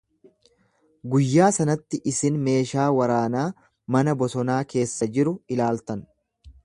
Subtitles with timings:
[1.15, 3.45] Guyyaa sanatti isin meeshaa waraanaa
[3.97, 6.03] mana bosonaa keessa jiru ilaaltan.